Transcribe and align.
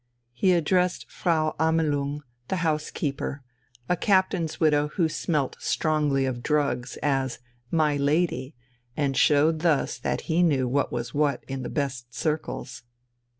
He 0.33 0.53
addressed 0.53 1.11
Frau 1.11 1.55
Amelung, 1.59 2.21
the 2.47 2.55
housekeeper, 2.65 3.43
a 3.87 3.95
captain's 3.95 4.59
widow 4.59 4.87
who 4.95 5.07
smelt 5.07 5.57
strongly 5.59 6.25
of 6.25 6.41
drugs, 6.41 6.97
as 7.03 7.37
"my 7.69 7.97
lady" 7.97 8.55
and 8.97 9.15
showed 9.15 9.59
thus 9.59 9.99
that 9.99 10.21
he 10.21 10.41
knew 10.41 10.67
what 10.67 10.91
was 10.91 11.13
what 11.13 11.43
in 11.47 11.61
the 11.61 11.69
best 11.69 12.15
circles. 12.15 12.81